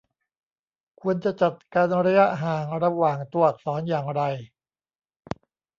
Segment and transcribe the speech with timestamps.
[1.01, 4.21] ควรจะจัดการระยะห่างระหว่างตัวอักษรอย่างไร